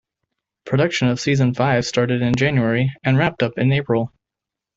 [0.65, 4.11] Production of Season Five started in January and wrapped up in April.